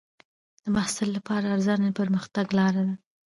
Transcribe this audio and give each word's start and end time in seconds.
د 0.63 0.65
محصل 0.75 1.09
لپاره 1.17 1.45
ارزونه 1.55 1.85
د 1.91 1.95
پرمختګ 1.99 2.45
لار 2.57 2.73
ده. 2.87 2.95